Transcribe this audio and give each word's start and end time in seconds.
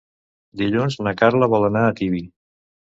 Dilluns 0.61 0.97
na 1.09 1.15
Carla 1.21 1.51
vol 1.55 1.69
anar 1.71 1.87
a 1.93 1.97
Tibi. 2.03 2.27